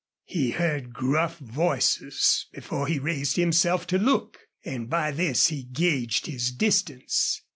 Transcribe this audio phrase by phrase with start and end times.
[0.25, 6.25] He heard gruff voices before he raised himself to look, and by this he gauged
[6.25, 7.43] his distance.